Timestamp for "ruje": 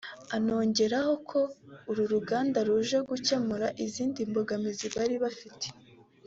2.67-2.97